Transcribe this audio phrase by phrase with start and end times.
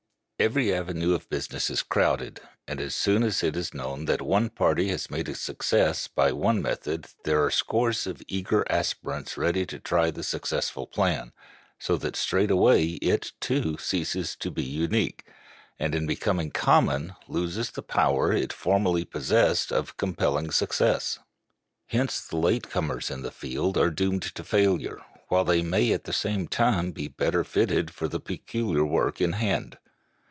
[0.39, 4.49] Every avenue of business is crowded, and as soon as it is known that one
[4.49, 9.67] party has made a success by one method there are scores of eager aspirants ready
[9.67, 11.31] to try the successful plan,
[11.77, 15.25] so that straightway it, too, ceases to be unique,
[15.77, 21.19] and, in becoming common, loses the power it formerly possessed of compelling success.
[21.85, 26.05] Hence the late comers in the field are doomed to failure, while they may at
[26.05, 29.77] the same time be the better fitted for the peculiar work in hand.